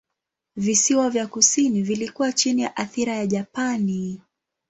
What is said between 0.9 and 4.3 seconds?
vya kusini vilikuwa chini ya athira ya Japani.